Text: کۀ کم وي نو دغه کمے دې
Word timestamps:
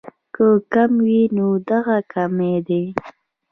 کۀ 0.35 0.47
کم 0.73 0.91
وي 1.05 1.21
نو 1.35 1.47
دغه 1.69 1.97
کمے 2.11 2.53
دې 2.67 2.83